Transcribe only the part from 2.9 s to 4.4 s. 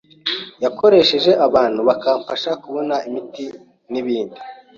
imiti n’ibindi